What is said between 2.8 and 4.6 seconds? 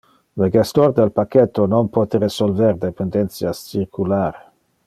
dependentias circular.